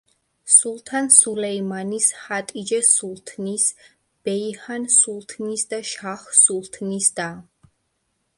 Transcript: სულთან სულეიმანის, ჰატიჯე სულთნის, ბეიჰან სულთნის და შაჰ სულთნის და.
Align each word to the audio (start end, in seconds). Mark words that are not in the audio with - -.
სულთან 0.51 1.09
სულეიმანის, 1.15 2.07
ჰატიჯე 2.21 2.79
სულთნის, 2.93 3.67
ბეიჰან 4.29 4.89
სულთნის 4.97 5.67
და 5.75 5.83
შაჰ 5.93 6.17
სულთნის 6.41 7.13
და. 7.23 7.31